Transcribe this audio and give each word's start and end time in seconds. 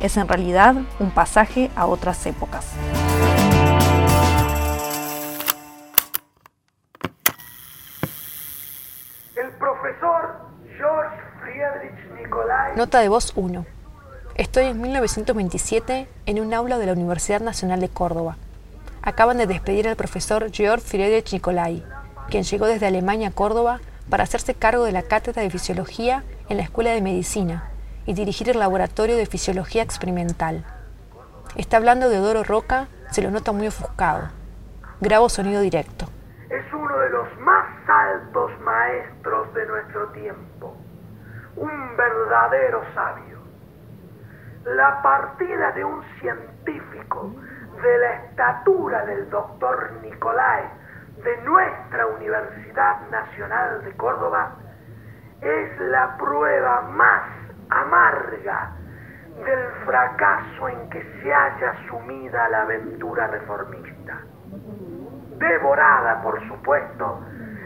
es 0.00 0.16
en 0.16 0.26
realidad 0.26 0.74
un 0.98 1.10
pasaje 1.10 1.70
a 1.76 1.86
otras 1.86 2.26
épocas. 2.26 2.66
El 9.36 9.50
profesor 9.52 10.48
George 10.76 11.16
Friedrich 11.40 12.20
Nicolai. 12.20 12.76
Nota 12.76 13.00
de 13.00 13.08
voz 13.08 13.32
1. 13.36 13.66
Estoy 14.34 14.64
en 14.64 14.80
1927 14.80 16.08
en 16.26 16.40
un 16.40 16.54
aula 16.54 16.78
de 16.78 16.86
la 16.86 16.92
Universidad 16.92 17.40
Nacional 17.40 17.80
de 17.80 17.88
Córdoba 17.88 18.36
acaban 19.02 19.38
de 19.38 19.46
despedir 19.46 19.88
al 19.88 19.96
profesor 19.96 20.50
Georg 20.52 20.82
Friedrich 20.82 21.32
Nicolai, 21.32 21.82
quien 22.28 22.44
llegó 22.44 22.66
desde 22.66 22.86
Alemania 22.86 23.28
a 23.28 23.32
Córdoba 23.32 23.80
para 24.08 24.24
hacerse 24.24 24.54
cargo 24.54 24.84
de 24.84 24.92
la 24.92 25.02
cátedra 25.02 25.42
de 25.42 25.50
fisiología 25.50 26.24
en 26.48 26.58
la 26.58 26.64
Escuela 26.64 26.90
de 26.90 27.00
Medicina 27.00 27.69
y 28.10 28.12
dirigir 28.12 28.50
el 28.50 28.58
laboratorio 28.58 29.16
de 29.16 29.24
fisiología 29.24 29.84
experimental. 29.84 30.64
Está 31.54 31.76
hablando 31.76 32.08
de 32.08 32.18
Odoro 32.18 32.42
Roca, 32.42 32.88
se 33.12 33.22
lo 33.22 33.30
nota 33.30 33.52
muy 33.52 33.68
ofuscado. 33.68 34.30
Grabo 35.00 35.28
sonido 35.28 35.60
directo. 35.60 36.06
Es 36.48 36.64
uno 36.72 36.98
de 36.98 37.08
los 37.10 37.38
más 37.38 37.66
altos 37.86 38.50
maestros 38.62 39.54
de 39.54 39.64
nuestro 39.64 40.08
tiempo, 40.08 40.76
un 41.54 41.96
verdadero 41.96 42.82
sabio. 42.96 43.38
La 44.64 45.00
partida 45.02 45.70
de 45.70 45.84
un 45.84 46.02
científico 46.20 47.32
de 47.80 47.98
la 47.98 48.12
estatura 48.24 49.06
del 49.06 49.30
doctor 49.30 49.92
Nicolai 50.02 50.64
de 51.22 51.36
nuestra 51.42 52.08
Universidad 52.08 53.08
Nacional 53.08 53.84
de 53.84 53.92
Córdoba 53.92 54.56
es 55.42 55.80
la 55.80 56.16
prueba 56.18 56.80
más 56.82 57.49
amarga 57.70 58.72
del 59.44 59.70
fracaso 59.86 60.68
en 60.68 60.90
que 60.90 61.02
se 61.22 61.32
haya 61.32 61.74
sumida 61.88 62.48
la 62.48 62.62
aventura 62.62 63.26
reformista. 63.28 64.20
Devorada, 65.38 66.22
por 66.22 66.46
supuesto, 66.48 67.20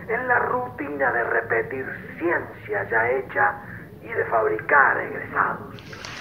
en 0.09 0.29
la 0.29 0.39
rutina 0.39 1.11
de 1.11 1.25
repetir 1.25 1.87
ciencia 2.19 2.85
ya 2.89 3.11
hecha 3.11 3.55
y 4.03 4.09
de 4.09 4.25
fabricar 4.27 4.99
egresados. 4.99 6.14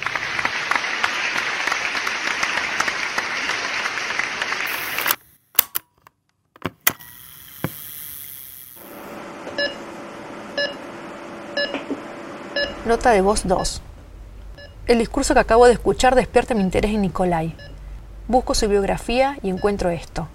Nota 12.86 13.12
de 13.12 13.22
voz 13.22 13.48
2. 13.48 13.82
El 14.88 15.00
discurso 15.00 15.34
que 15.34 15.40
acabo 15.40 15.68
de 15.68 15.72
escuchar 15.72 16.16
despierta 16.16 16.54
mi 16.54 16.60
interés 16.60 16.92
en 16.92 17.04
Nicolai. 17.04 17.56
Busco 18.28 18.54
su 18.54 18.68
biografía 18.68 19.38
y 19.42 19.50
encuentro 19.50 19.90
esto. 19.90 20.28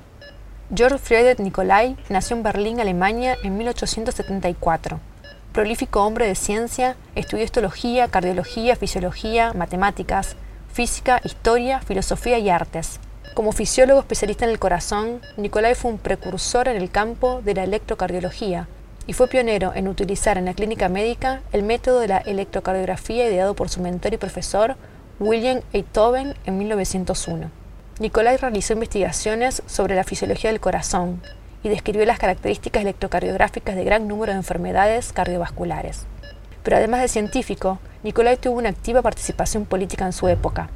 Georg 0.75 0.99
Friedrich 0.99 1.41
Nicolai 1.41 1.99
nació 2.09 2.39
en 2.39 2.43
Berlín, 2.43 2.81
Alemania, 2.81 3.37
en 3.43 3.59
1874. 3.59 4.99
Prolífico 5.53 6.03
hombre 6.03 6.27
de 6.27 6.35
ciencia, 6.35 6.97
estudió 7.15 7.45
histología, 7.45 8.09
cardiología, 8.09 8.77
fisiología, 8.77 9.53
matemáticas, 9.53 10.35
física, 10.73 11.21
historia, 11.25 11.83
filosofía 11.83 12.39
y 12.39 12.49
artes. 12.49 12.99
Como 13.35 13.53
fisiólogo 13.53 14.01
especialista 14.01 14.47
en 14.47 14.53
el 14.53 14.59
corazón, 14.59 15.21
Nicolai 15.37 15.75
fue 15.75 15.91
un 15.91 15.99
precursor 15.99 16.69
en 16.69 16.79
el 16.79 16.91
campo 16.91 17.43
de 17.43 17.53
la 17.53 17.65
electrocardiología, 17.65 18.69
y 19.09 19.15
fue 19.15 19.27
pionero 19.27 19.73
en 19.75 19.89
utilizar 19.89 20.37
en 20.37 20.45
la 20.45 20.53
clínica 20.53 20.91
médica 20.91 21.41
el 21.53 21.63
método 21.63 22.01
de 22.01 22.09
la 22.09 22.19
electrocardiografía 22.19 23.27
ideado 23.27 23.55
por 23.55 23.71
su 23.71 23.81
mentor 23.81 24.13
y 24.13 24.19
profesor 24.19 24.77
William 25.19 25.63
Einthoven 25.73 26.35
en 26.45 26.59
1901. 26.59 27.51
Nicolai 28.01 28.37
realizó 28.37 28.75
investigaciones 28.75 29.63
sobre 29.67 29.97
la 29.97 30.05
fisiología 30.05 30.51
del 30.51 30.61
corazón 30.61 31.23
y 31.63 31.71
describió 31.71 32.05
las 32.05 32.19
características 32.19 32.83
electrocardiográficas 32.83 33.77
de 33.77 33.85
gran 33.85 34.09
número 34.09 34.33
de 34.33 34.39
enfermedades 34.39 35.15
cardiovasculares. 35.15 36.05
Pero 36.63 36.77
además 36.77 37.01
de 37.01 37.09
científico, 37.09 37.79
Nicolai 38.03 38.37
tuvo 38.37 38.59
una 38.59 38.69
activa 38.69 39.01
participación 39.01 39.65
política 39.65 40.05
en 40.05 40.13
su 40.13 40.29
época. 40.29 40.69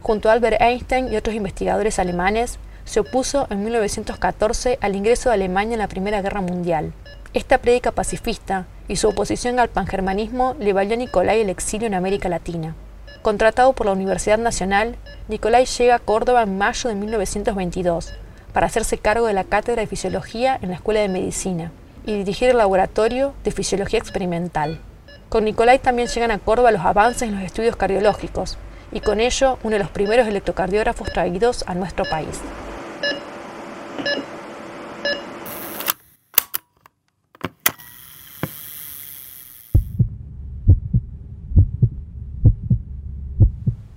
Junto 0.00 0.30
a 0.30 0.32
Albert 0.32 0.62
Einstein 0.62 1.12
y 1.12 1.16
otros 1.16 1.34
investigadores 1.34 1.98
alemanes, 1.98 2.60
se 2.90 3.00
opuso 3.00 3.46
en 3.50 3.62
1914 3.62 4.78
al 4.80 4.96
ingreso 4.96 5.28
de 5.28 5.36
Alemania 5.36 5.74
en 5.74 5.78
la 5.78 5.88
Primera 5.88 6.20
Guerra 6.22 6.40
Mundial 6.40 6.92
esta 7.32 7.58
prédica 7.58 7.92
pacifista 7.92 8.66
y 8.88 8.96
su 8.96 9.08
oposición 9.08 9.60
al 9.60 9.68
pangermanismo 9.68 10.56
le 10.58 10.72
valió 10.72 10.94
a 10.94 10.96
Nicolai 10.96 11.40
el 11.40 11.48
exilio 11.48 11.86
en 11.86 11.94
América 11.94 12.28
Latina. 12.28 12.74
Contratado 13.22 13.72
por 13.72 13.86
la 13.86 13.92
Universidad 13.92 14.38
Nacional, 14.38 14.96
Nicolai 15.28 15.64
llega 15.64 15.94
a 15.94 16.00
Córdoba 16.00 16.42
en 16.42 16.58
mayo 16.58 16.88
de 16.88 16.96
1922 16.96 18.14
para 18.52 18.66
hacerse 18.66 18.98
cargo 18.98 19.26
de 19.26 19.34
la 19.34 19.44
cátedra 19.44 19.80
de 19.80 19.86
fisiología 19.86 20.58
en 20.60 20.70
la 20.70 20.74
Escuela 20.74 21.00
de 21.00 21.08
Medicina 21.08 21.70
y 22.04 22.14
dirigir 22.14 22.48
el 22.48 22.58
laboratorio 22.58 23.32
de 23.44 23.52
fisiología 23.52 24.00
experimental. 24.00 24.80
Con 25.28 25.44
Nicolai 25.44 25.78
también 25.78 26.08
llegan 26.08 26.32
a 26.32 26.40
Córdoba 26.40 26.72
los 26.72 26.84
avances 26.84 27.22
en 27.22 27.36
los 27.36 27.44
estudios 27.44 27.76
cardiológicos 27.76 28.58
y 28.90 28.98
con 28.98 29.20
ello 29.20 29.56
uno 29.62 29.74
de 29.74 29.78
los 29.78 29.90
primeros 29.90 30.26
electrocardiógrafos 30.26 31.12
traídos 31.12 31.62
a 31.68 31.74
nuestro 31.74 32.04
país. 32.06 32.40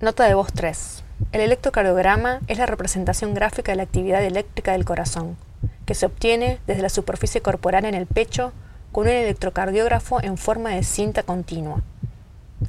Nota 0.04 0.24
de 0.26 0.34
voz 0.34 0.52
3. 0.52 1.02
El 1.32 1.40
electrocardiograma 1.40 2.40
es 2.46 2.58
la 2.58 2.66
representación 2.66 3.32
gráfica 3.32 3.72
de 3.72 3.76
la 3.76 3.84
actividad 3.84 4.22
eléctrica 4.22 4.72
del 4.72 4.84
corazón, 4.84 5.38
que 5.86 5.94
se 5.94 6.04
obtiene 6.04 6.58
desde 6.66 6.82
la 6.82 6.90
superficie 6.90 7.40
corporal 7.40 7.86
en 7.86 7.94
el 7.94 8.04
pecho 8.04 8.52
con 8.92 9.06
un 9.06 9.12
electrocardiógrafo 9.12 10.22
en 10.22 10.36
forma 10.36 10.70
de 10.70 10.82
cinta 10.82 11.22
continua. 11.22 11.82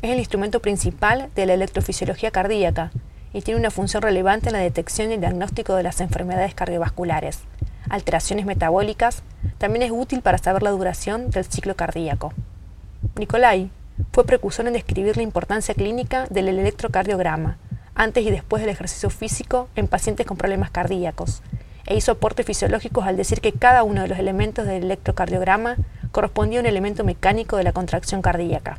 Es 0.02 0.12
el 0.12 0.20
instrumento 0.20 0.62
principal 0.62 1.30
de 1.36 1.46
la 1.46 1.56
electrofisiología 1.56 2.32
cardíaca 2.32 2.92
y 3.36 3.42
tiene 3.42 3.60
una 3.60 3.70
función 3.70 4.02
relevante 4.02 4.48
en 4.48 4.54
la 4.54 4.60
detección 4.60 5.12
y 5.12 5.18
diagnóstico 5.18 5.76
de 5.76 5.84
las 5.84 6.00
enfermedades 6.00 6.56
cardiovasculares, 6.56 7.40
alteraciones 7.90 8.46
metabólicas, 8.46 9.24
también 9.58 9.84
es 9.84 9.92
útil 9.92 10.22
para 10.22 10.38
saber 10.38 10.64
la 10.64 10.70
duración 10.70 11.32
del 11.32 11.44
ciclo 11.44 11.76
cardíaco. 11.76 12.32
Nicolai, 13.18 13.70
fue 14.14 14.26
precursor 14.26 14.68
en 14.68 14.74
describir 14.74 15.18
la 15.18 15.24
importancia 15.24 15.76
clínica 15.76 16.28
del 16.30 16.48
electrocardiograma, 16.48 17.58
antes 17.94 18.26
y 18.26 18.32
después 18.32 18.62
del 18.62 18.70
ejercicio 18.70 19.10
físico 19.10 19.68
en 19.76 19.90
pacientes 19.90 20.26
con 20.26 20.38
problemas 20.38 20.72
cardíacos, 20.72 21.42
e 21.88 21.98
hizo 21.98 22.14
aportes 22.14 22.46
fisiológicos 22.46 23.06
al 23.06 23.18
decir 23.18 23.42
que 23.42 23.52
cada 23.52 23.84
uno 23.84 24.02
de 24.02 24.08
los 24.08 24.18
elementos 24.18 24.66
del 24.66 24.86
electrocardiograma 24.86 25.76
correspondía 26.14 26.60
a 26.60 26.62
un 26.62 26.68
elemento 26.68 27.04
mecánico 27.04 27.58
de 27.58 27.66
la 27.66 27.74
contracción 27.74 28.22
cardíaca. 28.22 28.78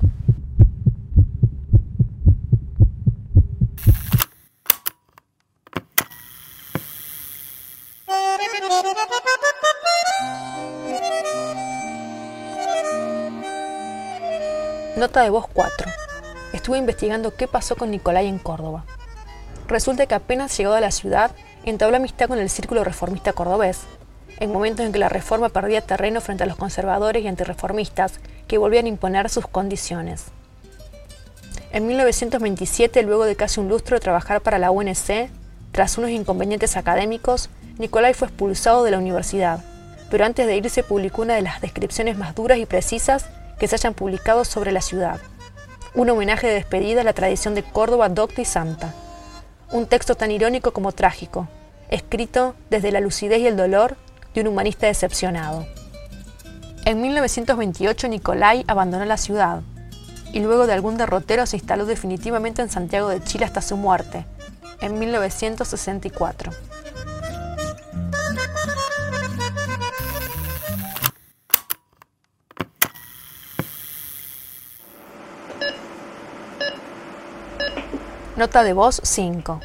Nota 14.96 15.22
de 15.22 15.28
voz 15.28 15.44
4. 15.52 15.92
Estuve 16.54 16.78
investigando 16.78 17.34
qué 17.36 17.46
pasó 17.46 17.76
con 17.76 17.90
Nicolai 17.90 18.28
en 18.28 18.38
Córdoba. 18.38 18.86
Resulta 19.68 20.06
que 20.06 20.14
apenas 20.14 20.56
llegado 20.56 20.74
a 20.74 20.80
la 20.80 20.90
ciudad, 20.90 21.32
entabló 21.66 21.98
amistad 21.98 22.28
con 22.28 22.38
el 22.38 22.48
círculo 22.48 22.82
reformista 22.82 23.34
cordobés, 23.34 23.80
en 24.40 24.50
momentos 24.50 24.86
en 24.86 24.92
que 24.92 24.98
la 24.98 25.10
reforma 25.10 25.50
perdía 25.50 25.82
terreno 25.82 26.22
frente 26.22 26.44
a 26.44 26.46
los 26.46 26.56
conservadores 26.56 27.22
y 27.22 27.28
antirreformistas 27.28 28.20
que 28.48 28.56
volvían 28.56 28.86
a 28.86 28.88
imponer 28.88 29.28
sus 29.28 29.46
condiciones. 29.46 30.24
En 31.72 31.86
1927, 31.86 33.02
luego 33.02 33.26
de 33.26 33.36
casi 33.36 33.60
un 33.60 33.68
lustro 33.68 34.00
trabajar 34.00 34.40
para 34.40 34.58
la 34.58 34.70
UNC, 34.70 35.28
tras 35.72 35.98
unos 35.98 36.08
inconvenientes 36.08 36.74
académicos, 36.78 37.50
Nicolai 37.76 38.14
fue 38.14 38.28
expulsado 38.28 38.82
de 38.82 38.92
la 38.92 38.98
universidad, 38.98 39.62
pero 40.10 40.24
antes 40.24 40.46
de 40.46 40.56
irse 40.56 40.82
publicó 40.82 41.20
una 41.20 41.34
de 41.34 41.42
las 41.42 41.60
descripciones 41.60 42.16
más 42.16 42.34
duras 42.34 42.56
y 42.56 42.64
precisas 42.64 43.26
que 43.58 43.68
se 43.68 43.76
hayan 43.76 43.94
publicado 43.94 44.44
sobre 44.44 44.72
la 44.72 44.80
ciudad. 44.80 45.20
Un 45.94 46.10
homenaje 46.10 46.46
de 46.46 46.54
despedida 46.54 47.00
a 47.00 47.04
la 47.04 47.12
tradición 47.12 47.54
de 47.54 47.62
Córdoba 47.62 48.08
docta 48.08 48.42
y 48.42 48.44
santa. 48.44 48.94
Un 49.72 49.86
texto 49.86 50.14
tan 50.14 50.30
irónico 50.30 50.72
como 50.72 50.92
trágico, 50.92 51.48
escrito 51.90 52.54
desde 52.70 52.92
la 52.92 53.00
lucidez 53.00 53.40
y 53.40 53.46
el 53.46 53.56
dolor 53.56 53.96
de 54.34 54.42
un 54.42 54.48
humanista 54.48 54.86
decepcionado. 54.86 55.66
En 56.84 57.00
1928 57.00 58.08
Nicolai 58.08 58.64
abandonó 58.68 59.04
la 59.06 59.16
ciudad 59.16 59.62
y 60.32 60.40
luego 60.40 60.66
de 60.66 60.72
algún 60.72 60.96
derrotero 60.96 61.46
se 61.46 61.56
instaló 61.56 61.86
definitivamente 61.86 62.62
en 62.62 62.68
Santiago 62.68 63.08
de 63.08 63.22
Chile 63.22 63.44
hasta 63.44 63.62
su 63.62 63.76
muerte, 63.76 64.26
en 64.80 64.98
1964. 64.98 66.52
Nota 78.36 78.62
de 78.62 78.72
voz 78.72 79.00
5. 79.02 79.60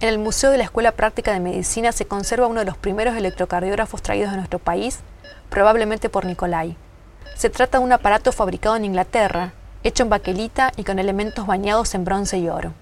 En 0.00 0.08
el 0.08 0.18
Museo 0.18 0.50
de 0.50 0.56
la 0.56 0.64
Escuela 0.64 0.92
Práctica 0.92 1.32
de 1.32 1.40
Medicina 1.40 1.92
se 1.92 2.06
conserva 2.06 2.46
uno 2.46 2.60
de 2.60 2.66
los 2.66 2.78
primeros 2.78 3.16
electrocardiógrafos 3.16 4.00
traídos 4.00 4.30
de 4.30 4.38
nuestro 4.38 4.58
país, 4.58 5.00
probablemente 5.50 6.08
por 6.08 6.24
Nicolai. 6.24 6.76
Se 7.34 7.50
trata 7.50 7.78
de 7.78 7.84
un 7.84 7.92
aparato 7.92 8.32
fabricado 8.32 8.76
en 8.76 8.86
Inglaterra, 8.86 9.52
hecho 9.82 10.02
en 10.02 10.08
baquelita 10.08 10.72
y 10.76 10.84
con 10.84 10.98
elementos 10.98 11.46
bañados 11.46 11.94
en 11.94 12.04
bronce 12.04 12.38
y 12.38 12.48
oro. 12.48 12.72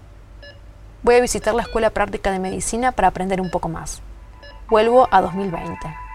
Voy 1.02 1.17
a 1.17 1.20
visitar 1.20 1.55
la 1.55 1.62
Escuela 1.62 1.91
Práctica 1.91 2.31
de 2.31 2.38
Medicina 2.38 2.93
para 2.93 3.08
aprender 3.08 3.41
un 3.41 3.50
poco 3.50 3.69
más. 3.69 4.00
Vuelvo 4.69 5.08
a 5.11 5.20
2020. 5.20 6.07